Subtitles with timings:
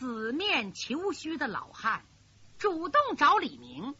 [0.00, 2.06] 死面求虚的老汉
[2.56, 3.94] 主动找李明，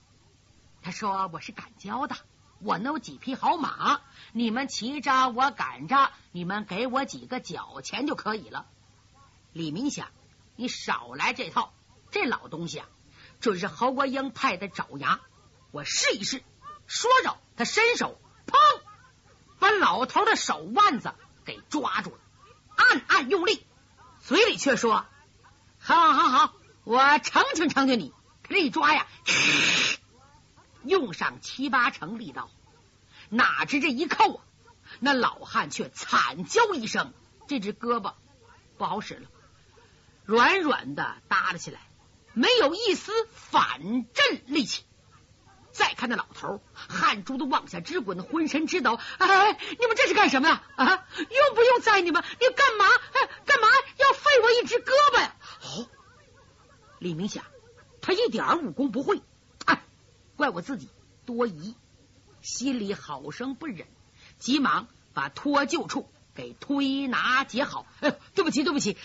[0.81, 2.17] 他说：“我是赶交的，
[2.61, 4.01] 我有几匹好马，
[4.33, 8.67] 你们骑着，我赶着，你们给我几个脚钱就可以了。”
[9.53, 10.09] 李明想
[10.57, 11.75] ：“你少来这套，
[12.11, 12.89] 这老东西啊，
[13.41, 15.21] 准是侯国英派的爪牙，
[15.71, 16.43] 我试一试。”
[16.89, 18.57] 说着，他伸手，砰，
[19.59, 21.13] 把老头的手腕子
[21.45, 22.21] 给抓住了，
[22.75, 23.67] 暗暗用力，
[24.23, 25.05] 嘴里却说。
[25.83, 26.55] 好，好，好，
[26.85, 28.13] 我成全成全你。
[28.43, 29.07] 他这一抓呀，
[30.85, 32.51] 用上七八成力道，
[33.31, 34.45] 哪知这一扣啊，
[34.99, 37.15] 那老汉却惨叫一声，
[37.49, 38.13] 这只胳膊
[38.77, 39.29] 不好使了，
[40.25, 41.81] 软软的耷拉起来，
[42.35, 43.81] 没有一丝反
[44.13, 44.85] 震力气。
[45.73, 48.99] 再看那老头，汗珠都往下直滚，浑身直抖。
[49.19, 50.63] 哎，你们这是干什么呀？
[50.75, 52.23] 啊，用不用宰你们？
[52.41, 52.85] 你干嘛？
[53.15, 55.37] 哎，干嘛要废我一只胳膊呀？
[55.63, 55.87] 哦，
[56.99, 57.45] 李明想，
[58.01, 59.21] 他一点武功不会，
[59.67, 59.83] 哎，
[60.37, 60.89] 怪我自己
[61.27, 61.75] 多疑，
[62.41, 63.87] 心里好生不忍，
[64.39, 67.87] 急忙把脱臼处给推拿解好。
[68.01, 68.97] 哎，对不起，对不起，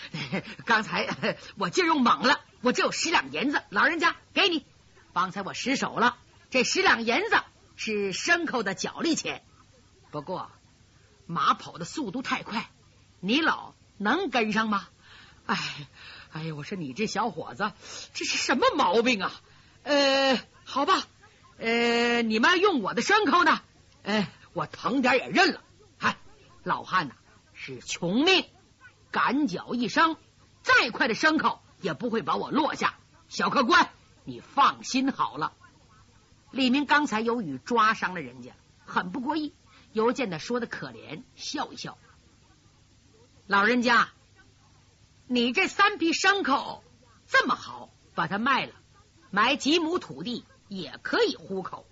[0.64, 4.64] 刚才我劲用猛了，我只有十两银子，老人家给你，
[5.12, 6.16] 方才我失手了。
[6.48, 7.36] 这十两银子
[7.76, 9.44] 是牲口的脚力钱，
[10.10, 10.50] 不过
[11.26, 12.70] 马跑的速度太快，
[13.20, 14.88] 你老能跟上吗？
[15.44, 15.56] 哎，
[16.36, 17.72] 哎呀，我说你这小伙子，
[18.12, 19.32] 这是什么毛病啊？
[19.84, 21.02] 呃，好吧，
[21.56, 23.62] 呃，你们用我的牲口呢？
[24.02, 25.62] 呃，我疼点也认了。
[25.96, 26.18] 嗨，
[26.62, 27.14] 老汉呐
[27.54, 28.44] 是穷命，
[29.10, 30.18] 赶脚一生，
[30.62, 32.98] 再快的牲口也不会把我落下。
[33.30, 33.88] 小客官，
[34.24, 35.54] 你放心好了。
[36.50, 38.52] 李明刚才有语抓伤了人家，
[38.84, 39.54] 很不过意。
[39.94, 41.96] 又见他说的可怜，笑一笑。
[43.46, 44.10] 老人家，
[45.28, 46.84] 你这三匹牲口
[47.26, 48.72] 这么好，把它卖了，
[49.30, 51.84] 买几亩土地也可以糊口。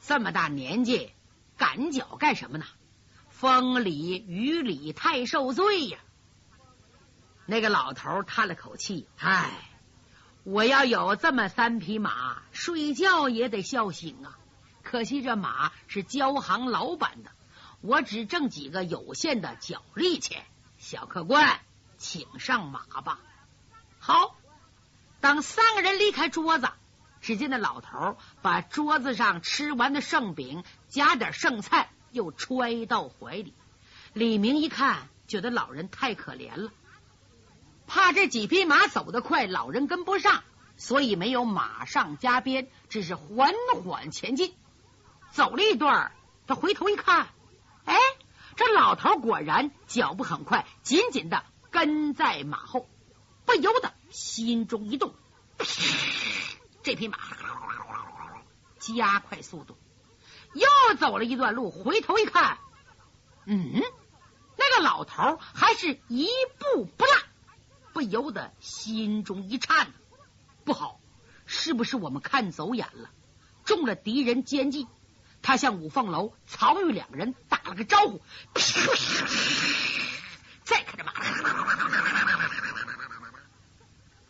[0.00, 1.12] 这么大年纪
[1.56, 2.66] 赶脚干什么呢？
[3.30, 5.98] 风里雨里太受罪呀！
[7.46, 9.50] 那个老头叹了口气，唉。
[10.44, 14.38] 我要有这么三匹马，睡觉也得笑醒啊！
[14.82, 17.30] 可惜这马是交行老板的，
[17.80, 20.44] 我只挣几个有限的脚力钱。
[20.78, 21.60] 小客官，
[21.98, 23.18] 请上马吧。
[23.98, 24.36] 好，
[25.20, 26.70] 等三个人离开桌子，
[27.20, 33.52] 只见那老头把桌子上吃完的剩饼夹点剩菜，又揣到怀里。
[34.14, 36.70] 李明一看，觉得老人太可怜了。
[37.86, 40.44] 怕这几匹马走得快，老人跟不上，
[40.76, 44.54] 所以没有马上加鞭，只是缓缓前进。
[45.32, 46.12] 走了一段，
[46.46, 47.28] 他回头一看，
[47.84, 47.96] 哎，
[48.56, 52.88] 这老头果然脚步很快，紧紧的跟在马后，
[53.44, 55.14] 不由得心中一动，
[56.82, 57.18] 这匹马
[58.78, 59.76] 加快速度，
[60.54, 62.58] 又走了一段路，回头一看，
[63.46, 63.82] 嗯，
[64.56, 67.12] 那个老头还是一步不落。
[67.94, 69.92] 不由得心中一颤，
[70.64, 71.00] 不好，
[71.46, 73.10] 是不是我们看走眼了，
[73.64, 74.86] 中了敌人奸计？
[75.42, 78.20] 他向五凤楼、曹玉两个人打了个招呼，
[80.68, 81.14] 再看这马，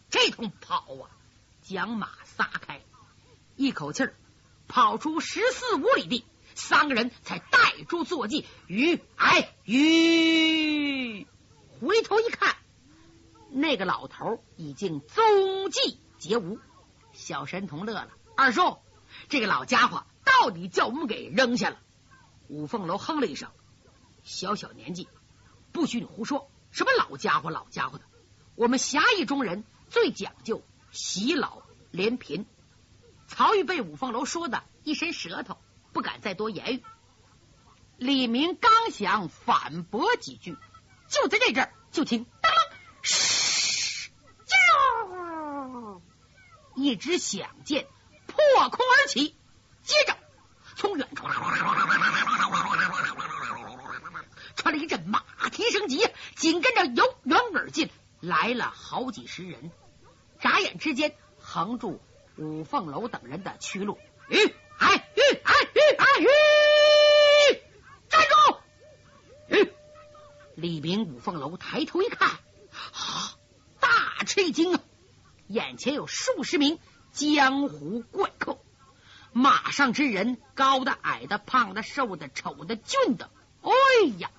[0.08, 1.10] 这通跑啊，
[1.62, 2.80] 将马撒开，
[3.56, 4.14] 一口气儿
[4.68, 11.26] 跑出十四五里地，三个人才带住坐骑，于哎于，
[11.80, 12.54] 回头一看。
[13.50, 16.60] 那个老头已经踪迹皆无，
[17.12, 18.10] 小神童乐了。
[18.36, 18.78] 二叔，
[19.28, 21.80] 这个老家伙到底叫我们给扔下了。
[22.46, 23.50] 五凤楼哼了一声
[24.22, 25.08] ：“小小年纪，
[25.78, 26.50] 不许你胡说！
[26.72, 28.04] 什么老家伙，老家伙的！
[28.56, 31.62] 我们侠义中人最讲究喜老
[31.92, 32.46] 怜贫。”
[33.28, 35.56] 曹玉被五凤楼说的一伸舌头，
[35.92, 36.82] 不敢再多言语。
[37.96, 40.56] 李明刚想反驳几句，
[41.08, 42.26] 就在这阵儿，就听。
[46.74, 47.86] 一支响箭
[48.26, 49.36] 破空而起，
[49.84, 50.16] 接着
[50.74, 51.24] 从远处
[54.76, 56.06] 一阵马蹄声急，
[56.36, 57.88] 紧跟着由远而近
[58.20, 59.70] 来了好几十人，
[60.40, 62.00] 眨眼之间横住
[62.36, 63.98] 五凤楼等人的去路。
[64.28, 64.36] 吁
[64.78, 67.62] 哎吁哎吁哎吁，
[68.08, 69.56] 站住！
[69.56, 69.72] 吁！
[70.54, 73.36] 李明五凤楼抬头一看，啊，
[73.80, 74.80] 大吃一惊啊！
[75.46, 76.78] 眼前有数十名
[77.12, 78.58] 江湖怪客，
[79.32, 83.30] 马上之人高的、矮的、胖的、瘦的、丑的、俊的，
[83.62, 83.72] 哎
[84.18, 84.30] 呀，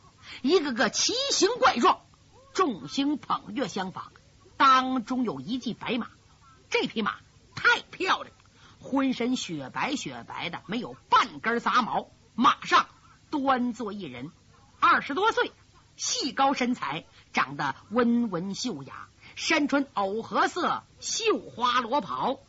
[0.41, 2.01] 一个个奇形怪状，
[2.53, 4.11] 众星捧月相仿，
[4.57, 6.07] 当中有一骑白马，
[6.69, 7.15] 这匹马
[7.55, 8.35] 太漂亮，
[8.79, 12.09] 浑身雪白雪白的，没有半根杂毛。
[12.35, 12.87] 马上
[13.29, 14.31] 端坐一人，
[14.79, 15.51] 二十多岁，
[15.97, 22.39] 细高身材，长得温文秀雅，身穿藕荷色绣花罗袍，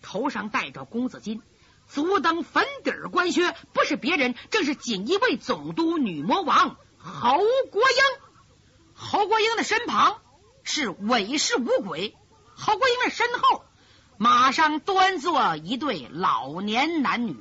[0.00, 1.42] 头上戴着公子巾。
[1.86, 7.38] 足蹬粉底官靴，不是别人，正是锦衣卫总督女魔王侯
[7.70, 7.98] 国英。
[8.94, 10.22] 侯国英的身旁
[10.62, 12.16] 是韦氏五鬼，
[12.56, 13.64] 侯国英的身后
[14.16, 17.36] 马上端坐一对老年男女。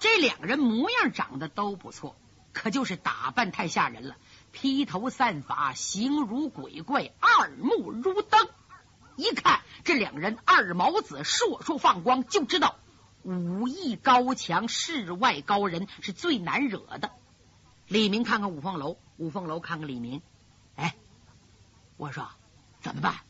[0.00, 2.16] 这两个人模样长得都不错，
[2.52, 4.16] 可就是打扮太吓人了，
[4.50, 8.48] 披头散发，形如鬼怪，二目如灯。
[9.14, 12.74] 一看这两人二毛子，烁烁放光，就知道。
[13.22, 17.12] 武艺高强，世外高人是最难惹的。
[17.88, 20.20] 李明看看五凤楼，五凤楼看看李明。
[20.74, 20.96] 哎，
[21.96, 22.28] 我说
[22.80, 23.20] 怎么办？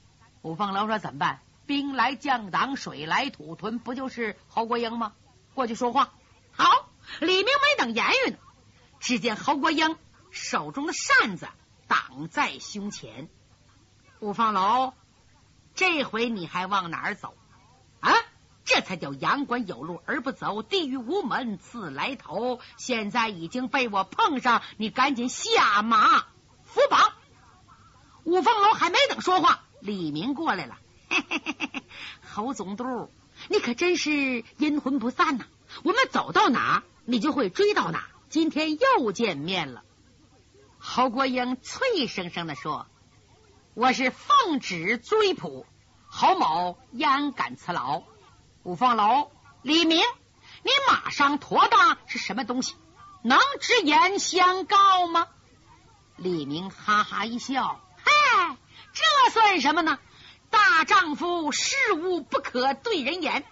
[0.42, 1.40] 五凤楼说怎么办？
[1.66, 5.12] 兵来将挡，水来土屯，不就是侯国英吗？
[5.54, 6.12] 过去说话。
[6.52, 6.88] 好，
[7.20, 8.38] 李明没等言语呢，
[8.98, 9.96] 只见侯国英
[10.30, 11.48] 手中的扇子
[11.86, 13.28] 挡在胸前。
[14.20, 14.94] 五凤楼，
[15.74, 17.34] 这回你还往哪儿走？
[18.66, 22.58] 这才叫阳关有路而不走，地狱无门自来投。
[22.76, 26.26] 现在已经被我碰上，你赶紧下马
[26.64, 27.12] 扶绑。
[28.24, 30.76] 五凤楼还没等说话，李明过来了。
[31.08, 31.82] 嘿嘿嘿
[32.28, 33.08] 侯总督，
[33.48, 35.46] 你可真是阴魂不散呐！
[35.84, 38.08] 我们走到哪，你就会追到哪。
[38.28, 39.84] 今天又见面了。
[40.78, 42.88] 侯国英脆生生的说
[43.74, 45.64] ：“我是奉旨追捕
[46.08, 48.02] 侯某，焉敢辞劳？”
[48.66, 49.30] 五凤楼，
[49.62, 50.00] 李明，
[50.64, 51.76] 你马上驮的
[52.08, 52.74] 是什么东西？
[53.22, 55.28] 能直言相告吗？
[56.16, 58.56] 李明哈哈一笑，嗨，
[58.92, 60.00] 这算什么呢？
[60.50, 63.44] 大丈夫事无不可对人言。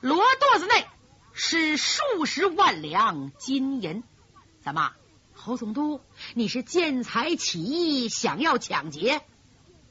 [0.00, 0.88] 罗垛子内
[1.32, 4.02] 是数十万两金银，
[4.60, 4.94] 怎么，
[5.32, 6.00] 侯总督，
[6.34, 9.22] 你是见财起意，想要抢劫？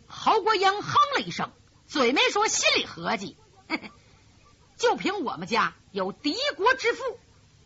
[0.06, 1.50] 侯国英哼了一声，
[1.86, 3.38] 嘴没说，心里合计。
[3.70, 3.92] 嘿嘿
[4.78, 7.04] 就凭我们家有敌国之父，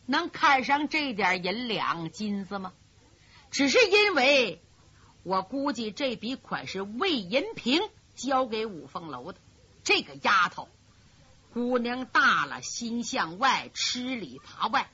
[0.05, 2.73] 能看上这点银两金子吗？
[3.51, 4.61] 只是因为
[5.23, 7.81] 我估计这笔款是魏银平
[8.15, 9.39] 交给五凤楼的。
[9.83, 10.69] 这个丫头，
[11.53, 14.89] 姑娘大了心向外，吃里扒外。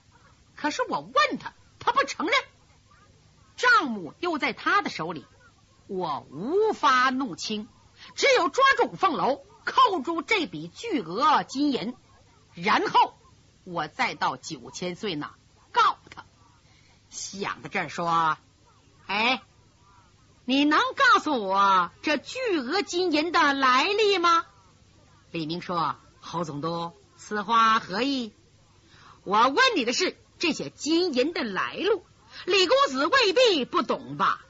[0.55, 2.35] 可是我问她，她不承认。
[3.57, 5.25] 账目又在她的手里，
[5.85, 7.67] 我无法弄清。
[8.15, 11.95] 只有抓住五凤楼，扣住这笔巨额金银。
[12.57, 13.15] 然后
[13.63, 15.35] 我再到九千岁那
[15.71, 16.25] 告他。
[17.09, 18.37] 想到这儿说
[19.05, 19.41] ：“哎，
[20.43, 24.45] 你能告诉我这巨额金银的来历吗？”
[25.31, 28.33] 李明说：“侯总督，此话何意？
[29.23, 32.03] 我问你的是这些金银的来路，
[32.45, 34.41] 李公子未必不懂吧？”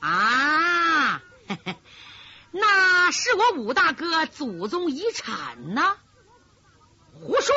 [0.00, 1.22] 啊，
[2.52, 5.96] 那是我武大哥祖宗遗产呢。
[7.20, 7.54] 胡说！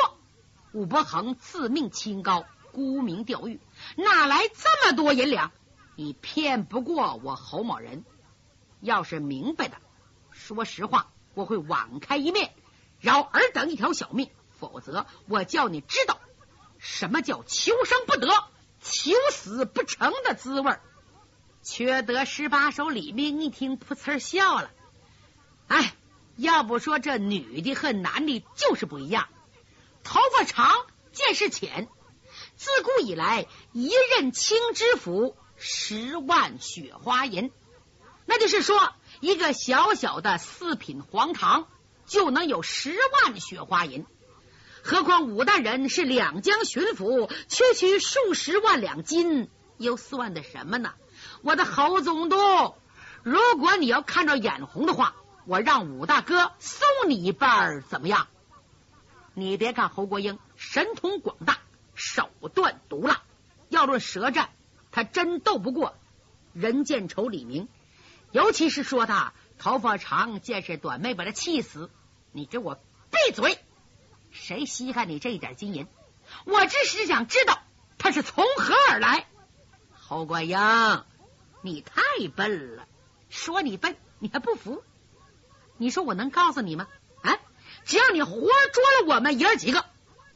[0.72, 3.58] 武伯衡自命清高，沽名钓誉，
[3.96, 5.50] 哪来这么多银两？
[5.96, 8.04] 你骗不过我侯某人。
[8.80, 9.76] 要是明白的，
[10.30, 12.52] 说实话，我会网开一面，
[13.00, 16.20] 饶尔等一条小命；否则，我叫你知道
[16.78, 18.28] 什么叫求生不得、
[18.80, 20.76] 求死不成的滋味。
[21.62, 24.70] 缺德十八手李明一听，噗呲笑了。
[25.66, 25.94] 哎，
[26.36, 29.28] 要不说这女的和男的就是不一样。
[30.04, 31.88] 头发长，见识浅。
[32.56, 37.52] 自古以来，一任清知府十万雪花银，
[38.26, 41.68] 那就是说，一个小小的四品黄堂
[42.06, 44.06] 就能有十万雪花银。
[44.82, 50.94] 何况武大人是两江巡抚，区区数十万两金，又算的什么呢？
[51.42, 52.36] 我的侯总督，
[53.22, 55.14] 如果你要看着眼红的话，
[55.46, 58.28] 我让武大哥送你一半，怎么样？
[59.38, 61.58] 你别看侯国英神通广大，
[61.94, 63.22] 手段毒辣，
[63.68, 64.50] 要论舌战，
[64.90, 65.94] 他真斗不过
[66.52, 67.68] 人见仇李明。
[68.32, 71.88] 尤其是说他头发长，见识短，没把他气死。
[72.32, 73.58] 你给我闭嘴！
[74.32, 75.86] 谁稀罕你这一点金银？
[76.44, 77.60] 我只是想知道
[77.96, 79.26] 他是从何而来。
[79.92, 80.58] 侯国英，
[81.62, 82.02] 你太
[82.34, 82.88] 笨了！
[83.28, 84.82] 说你笨，你还不服？
[85.76, 86.88] 你说我能告诉你吗？
[87.88, 89.86] 只要你活捉了我们爷儿几个，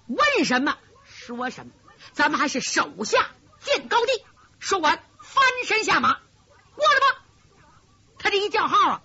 [0.07, 1.73] 问什么说什么，
[2.15, 3.29] 咱们还是手下
[3.61, 4.13] 见高低。
[4.59, 7.25] 说完，翻身下马，过来吧。
[8.19, 9.03] 他这一叫号啊，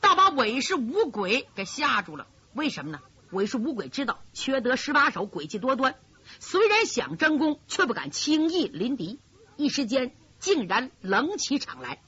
[0.00, 2.26] 倒把韦氏五鬼给吓住了。
[2.52, 3.00] 为什么呢？
[3.30, 5.94] 韦氏五鬼知道缺德十八手诡计多端，
[6.40, 9.20] 虽然想争功，却不敢轻易临敌。
[9.56, 12.02] 一时间竟然冷起场来。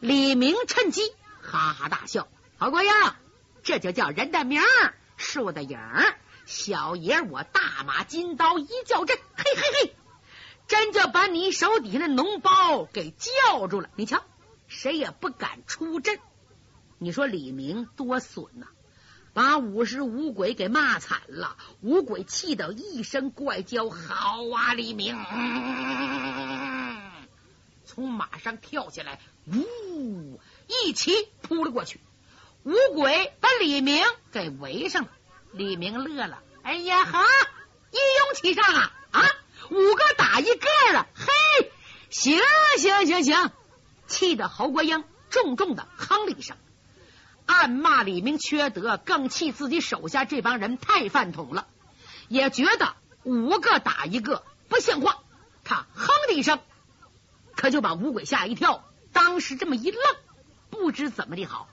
[0.00, 1.02] 李明趁机
[1.42, 3.18] 哈哈大笑：“好过呀，
[3.64, 4.60] 这就叫人的名，
[5.16, 5.78] 树的影。
[6.46, 9.96] 小爷我大马金刀一叫阵，嘿嘿嘿，
[10.68, 13.88] 真就把你手底下的脓包给叫住了。
[13.96, 14.22] 你瞧，
[14.68, 16.18] 谁也不敢出阵。
[16.98, 18.66] 你说李明多损呐！”
[19.32, 25.16] 把五十五鬼给骂惨了，五鬼气得一声怪叫：“好啊，李明！”
[27.84, 31.10] 从马上跳下来，呜，一起
[31.42, 31.98] 扑了过去。
[32.64, 34.02] 五鬼把李明
[34.32, 35.10] 给围上了。
[35.52, 37.22] 李明乐了：“哎呀哈，
[37.90, 39.22] 一拥其上啊啊，
[39.70, 41.72] 五个打一个了，嘿，
[42.10, 42.40] 行
[42.78, 43.50] 行行行！”
[44.08, 46.56] 气得侯国英重重的哼了一声。
[47.46, 51.66] 暗骂李明缺德，更气自己手下这帮人太饭桶了，
[52.28, 55.18] 也觉得五个打一个不像话。
[55.62, 56.60] 他哼的一声，
[57.54, 60.00] 可就把五鬼吓一跳，当时这么一愣，
[60.70, 61.68] 不知怎么的好。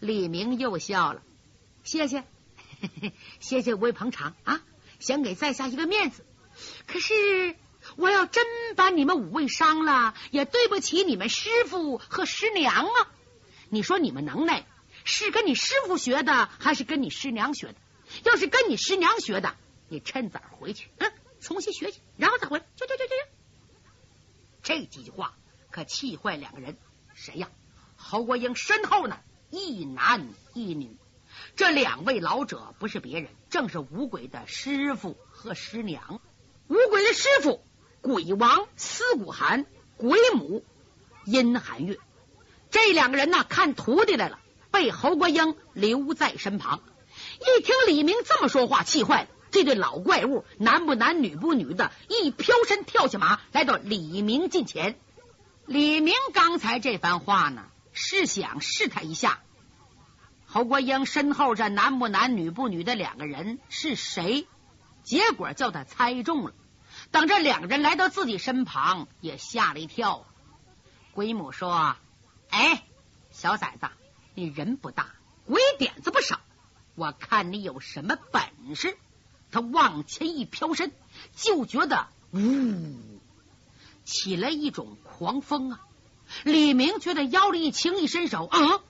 [0.00, 1.22] 李明又笑了，
[1.84, 2.24] 谢谢，
[3.40, 4.62] 谢谢五位捧场啊，
[4.98, 6.24] 想给在下一个面子。
[6.86, 7.56] 可是
[7.96, 13.12] 我要真把你们五位伤了，也对不起你们师傅和师娘啊。
[13.68, 14.66] 你说你们能耐？
[15.04, 17.74] 是跟你师傅学的，还是跟你师娘学的？
[18.24, 19.56] 要是跟你师娘学的，
[19.88, 22.64] 你趁早回去，嗯，重新学去，然后再回来。
[22.76, 23.14] 去去去去去！
[24.62, 25.36] 这几句话
[25.70, 26.76] 可气坏两个人。
[27.14, 27.48] 谁呀？
[27.96, 29.18] 侯国英身后呢，
[29.50, 30.96] 一男一女。
[31.54, 36.20] 这两位老者不是别人，正是五鬼的师傅和师娘。
[36.68, 37.62] 五鬼的师傅
[38.00, 40.64] 鬼王司古寒，鬼母
[41.24, 41.98] 阴寒月。
[42.70, 44.40] 这两个人呢，看徒弟来了。
[44.72, 46.82] 被侯国英留在身旁，
[47.40, 49.28] 一听李明这么说话，气坏了。
[49.50, 54.98] 这对老怪物，男不男女不女的，一飘身跳下马，来到李明近前。
[55.64, 57.64] 李明刚才这番话呢，
[57.98, 59.40] 是想试探一下
[60.44, 64.46] 侯国英身后这男不男女不女的两个人是谁，
[65.02, 66.54] 结果叫他猜中了。
[67.10, 70.26] 等这两个人来到自己身旁，也吓了一跳。
[71.12, 71.96] 鬼母说
[72.50, 72.84] ：“哎，
[73.30, 73.88] 小崽子。”
[74.34, 75.14] 你人不大，
[75.46, 76.40] 鬼点子不少，
[76.94, 78.98] 我看你有什么本事？
[79.50, 80.92] 他往前一飘身，
[81.34, 83.18] 就觉得呜，
[84.04, 85.80] 起来一种狂风啊！
[86.44, 88.80] 李明觉得腰里一轻，一伸手，啊，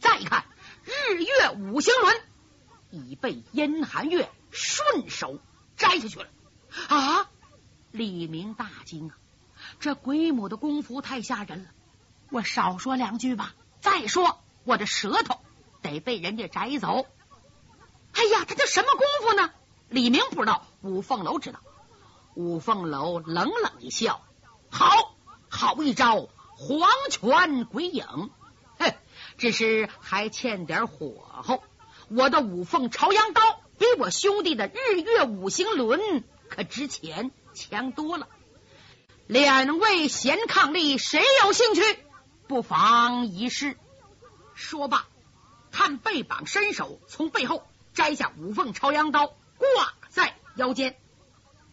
[0.00, 0.46] 再看，
[0.84, 2.16] 日月五行轮
[2.90, 5.38] 已被阴寒月顺手
[5.76, 6.26] 摘下去了
[6.88, 7.30] 啊！
[7.90, 9.16] 李明大惊啊！
[9.80, 11.70] 这鬼母的功夫太吓人了，
[12.30, 13.54] 我少说两句吧。
[13.80, 14.40] 再说。
[14.66, 15.40] 我的舌头
[15.82, 17.04] 得被人家摘走！
[18.14, 19.50] 哎呀，他这什么功夫呢？
[19.90, 21.60] 李明不知道，五凤楼知道。
[22.34, 24.24] 五凤楼冷冷一笑
[24.72, 25.14] ：“好
[25.50, 28.30] 好一招黄泉鬼影，
[28.78, 28.94] 哼，
[29.38, 31.62] 只是还欠点火候。
[32.08, 38.28] 我的五凤朝阳刀比我兄弟的日月五行轮可值钱，强多了。
[39.26, 41.82] 两位贤伉俪，谁有兴趣？
[42.46, 43.76] 不妨一试。”
[44.54, 45.06] 说罢，
[45.72, 50.96] 看背膀伸手，从背后摘下五凤朝阳刀，挂在腰间。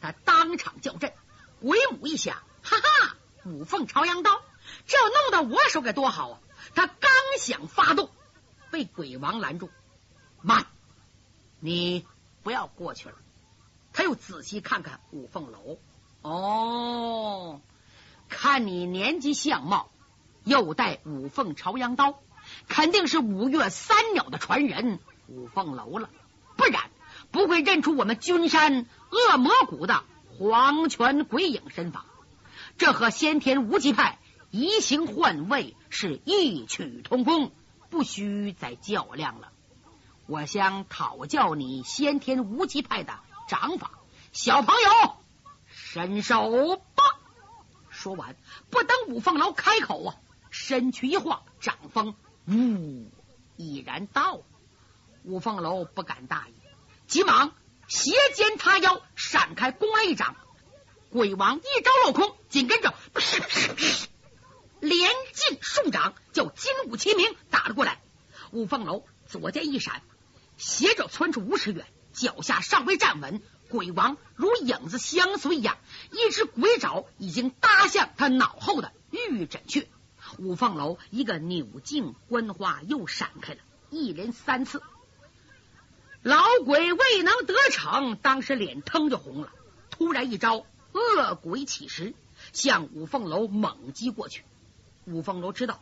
[0.02, 1.14] 他当场叫阵，
[1.60, 3.16] 鬼舞一响，哈哈！
[3.46, 4.42] 五凤朝阳刀，
[4.88, 6.40] 这要弄到我手该多好啊！
[6.75, 8.10] 他刚想发动，
[8.70, 9.70] 被鬼王拦住。
[10.42, 10.66] 慢，
[11.60, 12.06] 你
[12.44, 13.16] 不要过去了。
[13.94, 15.78] 他又仔细看看五凤楼，
[16.22, 17.62] 哦，
[18.30, 19.92] 看你年纪相貌，
[20.44, 22.20] 又带五凤朝阳刀。
[22.68, 26.10] 肯定是五岳三鸟的传人五凤楼了，
[26.58, 26.90] 不然
[27.32, 30.04] 不会认出我们君山恶魔谷的
[30.38, 32.06] 黄泉鬼影身法。
[32.78, 34.18] 这和先天无极派
[34.51, 37.53] 移形换位是异曲同工，
[37.89, 39.51] 不需再较量了。
[40.27, 43.17] 我想讨教你先天无极派的
[43.48, 43.91] 掌法，
[44.34, 45.15] 小朋友
[45.67, 47.03] 伸手吧。
[47.89, 48.36] 说完，
[48.70, 50.15] 不等五凤楼开口啊，
[50.50, 52.13] 身躯一晃，掌风。
[52.48, 53.10] 呜！
[53.55, 54.41] 已然到，
[55.24, 56.53] 五凤楼不敢大意，
[57.08, 57.53] 急忙
[57.88, 60.36] 斜肩塌腰，闪开攻来一掌。
[61.10, 62.93] 鬼王一招落空，紧跟着
[64.82, 68.02] 连进数掌，叫金武齐鸣打了过来。
[68.52, 70.02] 五凤楼左肩一闪，
[70.58, 75.78] 斜着窜出五尺远，脚下尚未站稳，鬼王如影子相随一样，
[76.12, 79.88] 一只鬼爪已经搭向他脑后的玉枕去。
[80.38, 83.60] 五凤楼一个扭颈，观花又闪开了。
[83.90, 84.82] 一连三次。
[86.24, 89.52] 老鬼未能得逞，当时脸腾就红了。
[89.90, 92.14] 突然一招恶鬼起时，
[92.54, 94.44] 向五凤楼猛击过去。
[95.05, 95.81] 五凤楼知道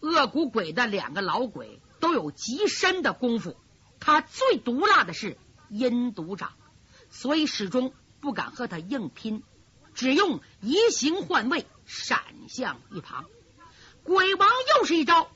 [0.00, 3.56] 恶骨鬼的两个老鬼都有极深的功夫，
[4.00, 6.52] 他最毒辣的是阴毒掌，
[7.10, 9.42] 所以始终不敢和他硬拼，
[9.94, 13.24] 只用移形换位，闪向一旁。
[14.02, 15.28] 鬼王又是一招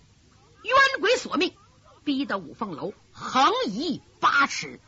[0.63, 1.55] 冤鬼索命，
[2.05, 2.93] 逼得五凤楼。
[3.13, 4.81] 横移八尺，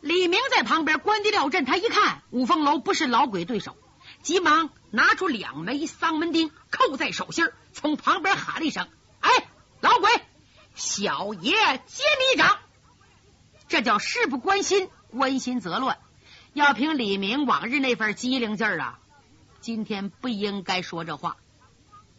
[0.00, 1.64] 李明在旁边关敌料阵。
[1.64, 3.76] 他一看五凤楼不是老鬼对手，
[4.22, 8.88] 急忙拿出两枚丧门钉扣在手心，从旁边喊了一声
[9.20, 9.30] ：“哎，
[9.80, 10.10] 老鬼，
[10.74, 12.58] 小爷接你一掌。”
[13.68, 15.98] 这叫事不关心，关心则乱。
[16.52, 18.98] 要凭李明往日那份机灵劲儿啊，
[19.60, 21.36] 今天不应该说这话。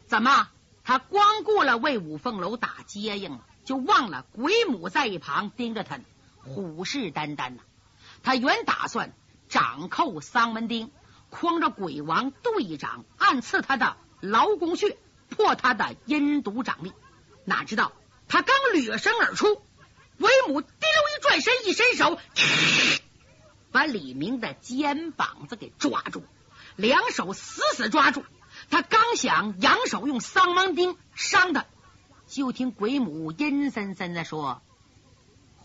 [0.08, 0.50] 怎么，
[0.84, 3.46] 他光顾了为五凤楼打接应了？
[3.65, 6.00] 就忘了鬼母在一旁盯着他，
[6.44, 7.62] 虎视眈眈呢。
[8.24, 9.13] 他原打算
[9.48, 10.91] 掌扣丧门钉，
[11.31, 14.98] 诓着鬼王队长，暗刺他的劳宫穴，
[15.29, 16.93] 破他的阴毒掌力。
[17.45, 17.93] 哪知道
[18.27, 19.55] 他刚掠身而出，
[20.19, 22.19] 鬼母滴溜一转身，一伸手，
[23.71, 26.24] 把李明的肩膀子给抓住，
[26.75, 28.24] 两手死死抓住。
[28.69, 31.65] 他刚想扬手用丧门钉伤他。
[32.27, 34.62] 就听鬼母阴森森的说：“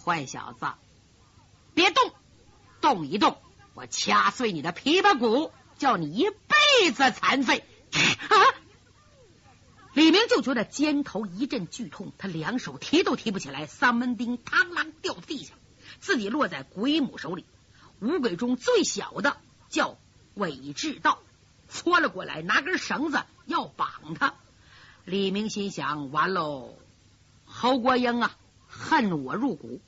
[0.02, 0.66] 坏小子，
[1.74, 2.10] 别动，
[2.80, 3.36] 动一动，
[3.74, 8.36] 我掐碎你的琵琶骨，叫你一辈子残废！”啊！
[9.92, 15.54] 李明就觉得肩头一阵剧痛，他两手提都提不起来，三门钉嘡啷掉地下，
[16.00, 17.44] 自己落在鬼母手里。
[18.00, 19.36] 五鬼中最小的
[19.68, 19.96] 叫
[20.34, 21.20] 韦志道，
[21.68, 24.34] 搓了过来，拿根绳子要绑他。
[25.04, 26.76] 李明心想：完喽，
[27.46, 29.80] 侯国英啊，恨我入骨，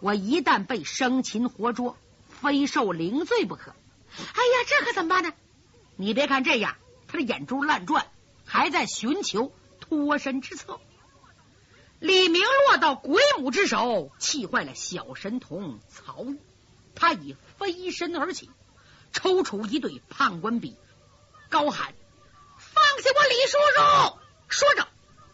[0.00, 1.96] 我一旦被生擒活捉，
[2.42, 3.70] 非受凌罪不可。
[3.70, 5.32] 哎呀，这可怎么办呢？
[5.96, 6.76] 你别看这样，
[7.06, 8.10] 他的眼珠乱转，
[8.44, 10.80] 还在寻求脱身之策。
[12.00, 16.40] 李明落到鬼母之手，气坏了小神童曹玉，
[16.96, 18.50] 他已飞身而起，
[19.12, 20.76] 抽出一对判官笔，
[21.48, 21.94] 高喊
[22.58, 24.88] ：“放下我李叔叔！”说着，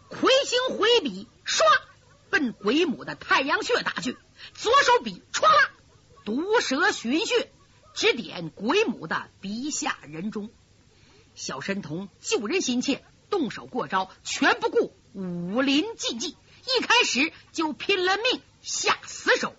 [0.08, 1.62] 魁星回笔，唰，
[2.28, 4.16] 奔鬼母的太阳穴打去。
[4.54, 5.70] 左手笔，唰啦，
[6.28, 7.50] 毒蛇寻穴，
[7.94, 10.50] 指点鬼母的鼻下人中。
[11.34, 16.36] 小神童救人心切，动手过招，全不顾武林禁忌，
[16.66, 19.56] 一开始就拼了命下死手。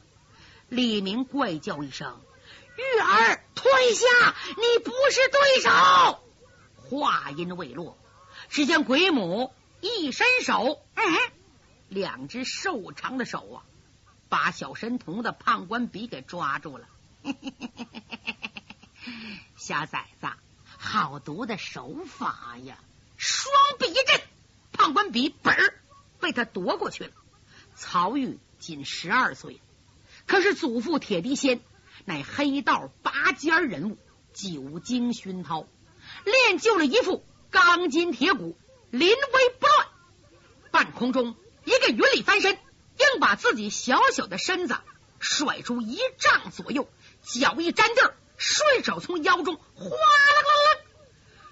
[0.67, 2.21] 李明怪叫一声
[2.77, 4.35] ：“玉儿，退下！
[4.49, 6.19] 你不是对手！”
[6.87, 7.97] 话音未落。
[8.49, 9.51] 只见鬼母
[9.81, 11.03] 一伸手，嗯，
[11.87, 13.65] 两只瘦长的手啊，
[14.29, 16.87] 把小神童的判官笔给抓住了。
[19.57, 20.27] 小崽子，
[20.77, 22.77] 好毒的手法呀！
[23.17, 24.21] 双臂一震，
[24.71, 25.73] 判官笔本儿
[26.19, 27.11] 被他夺过去了。
[27.75, 29.59] 曹玉仅十二岁，
[30.25, 31.59] 可是祖父铁笛仙
[32.05, 33.97] 乃黑道拔尖人物，
[34.33, 35.67] 久经熏陶，
[36.23, 37.25] 练就了一副。
[37.51, 38.55] 钢筋铁骨，
[38.91, 39.15] 临危
[39.59, 39.87] 不乱。
[40.69, 42.59] 半空中一个云里翻身，
[42.99, 44.77] 硬把自己小小的身子
[45.19, 46.87] 甩出一丈左右，
[47.23, 50.81] 脚一沾地，顺手从腰中哗啦啦啦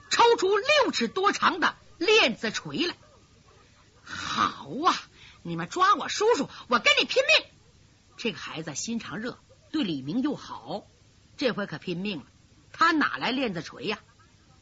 [0.09, 2.95] 抽出六尺多长的链子锤来。
[4.03, 4.95] 好啊，
[5.41, 7.49] 你们抓我叔叔，我跟你拼命！
[8.17, 9.37] 这个孩子心肠热，
[9.71, 10.85] 对李明又好，
[11.37, 12.25] 这回可拼命了。
[12.71, 13.99] 他哪来链子锤呀？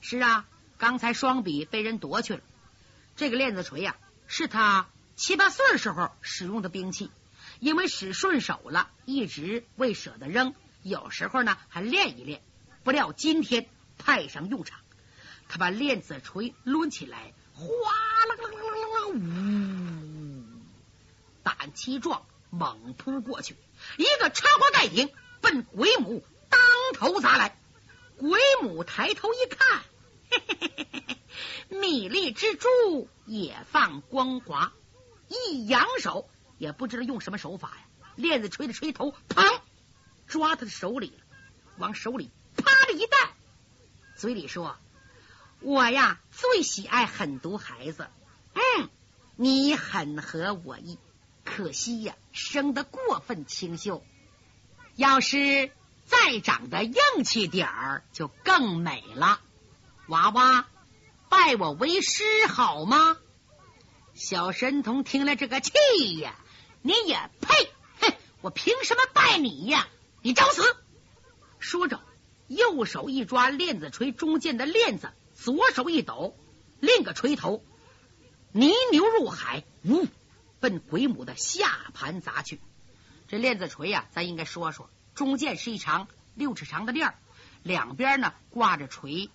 [0.02, 0.46] 是啊。
[0.78, 2.42] 刚才双笔被人夺去了，
[3.16, 3.96] 这个链子锤呀，
[4.28, 7.10] 是他七八岁时候使用的兵器，
[7.60, 12.42] 因为使顺手了，一直未舍得扔，有时候呢还练一练。
[12.84, 14.80] 不料今天派上用场，
[15.48, 17.66] 他把链子锤抡起来，哗
[18.28, 20.44] 啦啦啦啦啦，呜，
[21.44, 23.56] 胆气壮，猛扑过去，
[23.98, 26.60] 一个插花盖顶，奔鬼母当
[26.94, 27.58] 头砸来。
[28.18, 29.82] 鬼母抬头一看。
[30.30, 34.74] 嘿嘿嘿嘿嘿嘿米粒之珠也放光华，
[35.28, 39.60] 一扬手也不知道用什么手法呀，链子锤的锤头，砰，
[40.28, 41.24] 抓他的手里了，
[41.78, 43.32] 往手里啪的一弹，
[44.16, 44.78] 嘴里说
[45.62, 48.08] ：“我呀最喜爱狠毒孩子，
[48.54, 48.90] 嗯，
[49.36, 50.98] 你很合我意，
[51.44, 54.04] 可惜呀生得过分清秀，
[54.96, 55.72] 要是
[56.06, 59.42] 再长得硬气点儿，就更美了。”
[60.08, 60.68] 娃娃，
[61.30, 63.18] 拜我为师好吗？
[64.16, 65.72] 小神童听了这个气
[66.20, 66.36] 呀，
[66.82, 67.70] 你也配？
[68.00, 68.16] 哼！
[68.40, 69.90] 我凭什么拜你呀？
[70.22, 70.64] 你找死！
[71.60, 72.00] 说着，
[72.48, 76.34] 右手一抓链子锤中间的链子，左手一抖，
[76.80, 77.62] 另个锤头
[78.54, 80.08] 泥牛入海，呜，
[80.62, 82.62] 奔鬼母的下盘砸去。
[83.28, 87.16] 这链子锤呀，咱应该说说，中间是一长六尺长的链儿，
[87.64, 89.30] 两边呢挂着锤。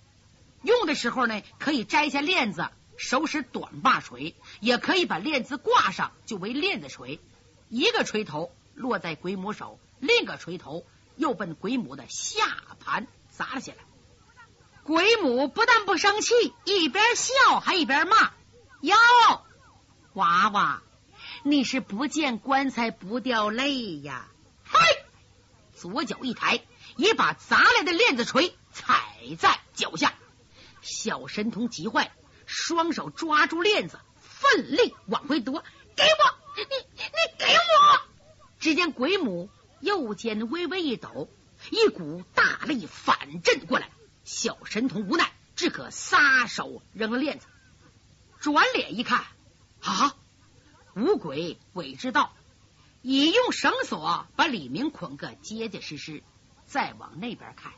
[0.63, 7.19] 用的时候呢，可以摘下链子，手使短把锤；也可以把链子挂上，就为链子锤。
[7.69, 12.43] 一个锤头落在鬼母手，另一个锤头又奔鬼母的下
[12.79, 13.79] 盘砸了下来。
[14.83, 18.31] 鬼母不但不生气，一边笑还一边骂
[18.81, 18.95] ：“哟，
[20.13, 20.81] 娃娃，
[21.43, 24.27] 你是不见棺材不掉泪呀！”
[24.65, 24.79] 嘿，
[25.75, 26.61] 左脚一抬，
[26.97, 29.01] 一把砸来的链子锤踩
[29.37, 30.13] 在脚下。
[30.81, 32.11] 小神童急坏，
[32.51, 35.63] 双手抓住链子，奋力往回夺。
[35.95, 38.01] 给我，你你给我！
[38.59, 41.29] 只见鬼母右肩微微一抖，
[41.69, 43.89] 一股大力反震过来。
[44.25, 47.47] 小神童无奈，只可撒手扔了链子，
[48.41, 49.25] 转脸一看，
[49.81, 50.17] 啊，
[50.93, 52.33] 五鬼鬼之道，
[53.01, 56.21] 已用绳索把李明捆个结结实实。
[56.65, 57.71] 再往那边看。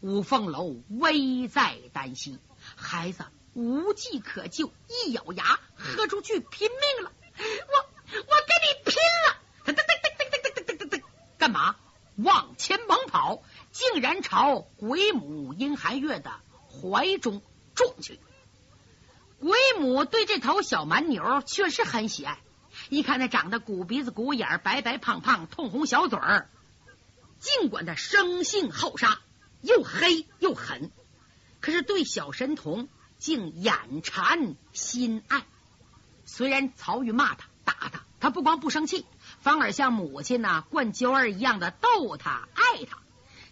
[0.00, 2.38] 五凤楼危在旦夕，
[2.76, 3.24] 孩子
[3.56, 7.10] 无计可救，一咬牙，喝出去拼命了！
[7.38, 9.40] 我我跟你拼了！
[9.64, 11.02] 噔噔噔噔噔噔噔噔噔，
[11.38, 11.74] 干嘛？
[12.16, 13.42] 往前猛跑，
[13.72, 16.30] 竟然朝鬼母殷寒月的
[16.68, 17.40] 怀中
[17.74, 18.20] 撞去。
[19.40, 22.38] 鬼母对这头小蛮牛确实很喜爱，
[22.90, 26.50] 一看他长得鼓鼻子鼓眼，白白胖胖，通红小嘴儿，
[27.40, 29.18] 尽管他生性好杀。
[29.62, 30.92] 又黑又狠，
[31.60, 32.88] 可是对小神童
[33.26, 35.42] 竟眼馋心爱。
[36.26, 39.04] 虽然曹玉骂他打他，他不光不生气，
[39.40, 42.98] 反而像母亲呐惯娇儿一样的逗他爱他。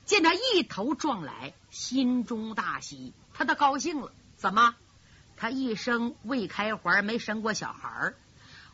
[0.05, 4.13] 见他一头撞来，心中大喜，他倒高兴了。
[4.37, 4.77] 怎么？
[5.37, 8.15] 他一生未开怀，没生过小孩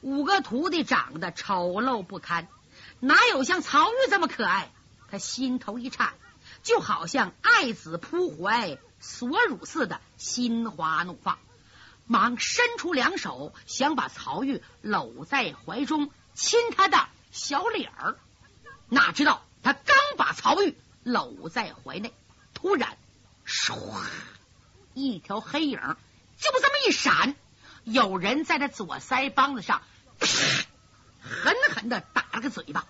[0.02, 2.46] 五个徒弟长得丑陋不堪，
[2.98, 4.70] 哪有像曹玉这么可爱？
[5.10, 6.12] 他心头一颤。
[6.62, 11.38] 就好像爱子扑怀所乳似的，心花怒放，
[12.06, 18.18] 忙伸出两手想把曹玉搂在怀中，亲他的小脸儿。
[18.88, 22.12] 哪知道他刚把曹玉搂在怀内，
[22.54, 22.98] 突然
[23.46, 24.04] 唰，
[24.94, 25.78] 一条黑影
[26.38, 27.34] 就这么一闪，
[27.84, 29.82] 有人在他左腮帮子上
[31.20, 32.86] 狠狠的打了个嘴巴，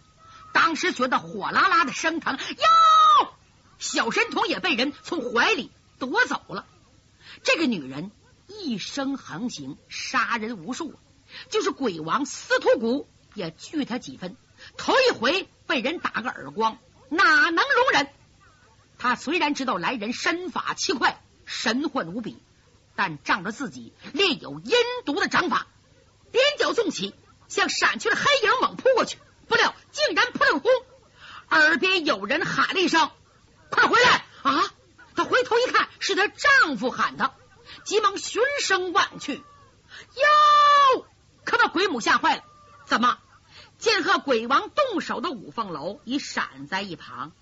[0.52, 3.34] 当时觉得火辣辣的生疼哟。
[3.78, 5.70] 小神童也被人从怀里
[6.00, 6.66] 夺走了。
[7.44, 8.10] 这个女人
[8.48, 10.98] 一生横行，杀人无数，
[11.50, 14.36] 就是鬼王司徒谷也惧她几分。
[14.76, 18.08] 头一回被人打个耳光，哪能容忍？
[18.98, 22.42] 他虽然知道来人身法奇快，神幻无比，
[22.96, 24.72] 但仗着自己练有阴
[25.06, 25.68] 毒的掌法，
[26.32, 27.14] 踮脚纵起，
[27.48, 29.16] 向闪去的黑影猛扑过去。
[29.48, 30.70] 不料竟然扑了个空，
[31.50, 33.10] 耳边有人喊了一声。
[33.70, 34.64] 快回来啊！
[35.16, 37.32] 他回头一看，是她丈夫喊她，
[37.84, 41.06] 急忙循声望去，哟，
[41.44, 42.42] 可把鬼母吓坏了。
[42.86, 43.18] 怎么？
[43.78, 47.32] 见和鬼王动手的五凤楼已闪在一旁，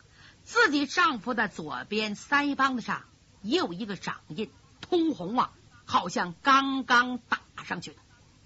[0.45, 3.05] 自己丈夫的左边腮帮子上
[3.43, 5.51] 也有一个掌印，通红啊，
[5.85, 7.97] 好像刚刚打上去的。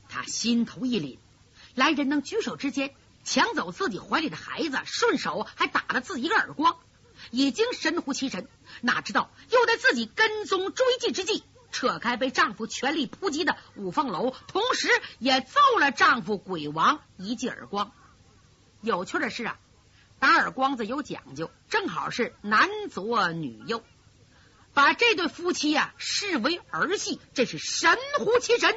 [0.09, 1.19] 她心头一凛，
[1.75, 2.95] 来人能举手之间
[3.25, 6.77] 抢走自己怀里的孩子，顺手还打了自己一个耳光。
[7.31, 8.49] 已经神乎其神，
[8.81, 17.93] 哪知道又在自己跟踪追击之际，扯开被丈夫全力扑击的五凤楼，同时也揍了丈夫鬼王一记耳光。
[18.81, 19.59] 有趣的是啊，
[20.19, 23.83] 打耳光子有讲究，正好是男左女右，
[24.75, 28.75] 把这对夫妻呀视为儿戏，这是神乎其神。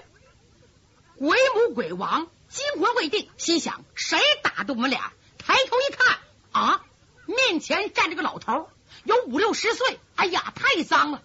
[1.18, 5.14] 鬼母鬼王惊魂未定，心想谁打的我们俩？
[5.38, 6.18] 抬头一看
[6.52, 6.86] 啊！
[7.26, 8.70] 面前站着个老头，
[9.04, 11.22] 有五六十岁，哎呀，太脏了！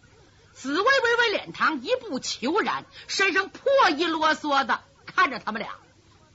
[0.53, 5.77] 紫薇微微脸膛，一步虬髯，身上破衣啰嗦的，看着他们俩，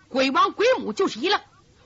[0.10, 1.40] 鬼王鬼母就是一愣。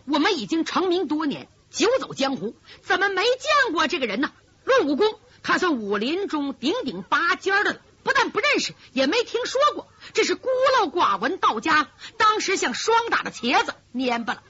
[0.05, 4.31] 我们已经成名多年，久走江湖，怎么没见过这个人呢？
[4.63, 9.87] 论武功，他算武林中顶顶拔尖的了，不但不认识，也没听说过。
[10.13, 14.43] 这是孤陋寡闻道家，当时像霜打的茄子，蔫巴了。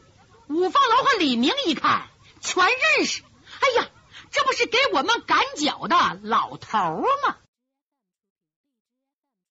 [0.48, 2.08] 五凤楼和李明一看。
[2.42, 3.22] 全认识，
[3.60, 3.90] 哎呀，
[4.32, 6.78] 这不是给我们赶脚的老头
[7.28, 7.38] 吗？